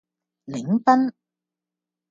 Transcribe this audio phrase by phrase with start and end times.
[0.47, 1.13] 檸賓